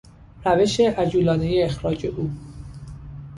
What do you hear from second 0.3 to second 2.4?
روش عجولانهی اخراج او